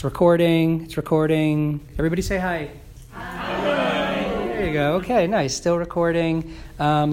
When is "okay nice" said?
4.94-5.54